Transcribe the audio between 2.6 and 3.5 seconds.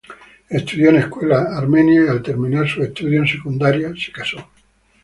sus estudios en